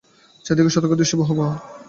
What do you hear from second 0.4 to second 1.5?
চারি দিকেই সতর্ক দৃষ্টির ব্যূহ।